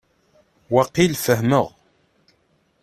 [0.73, 1.67] Waqil fehmeɣ.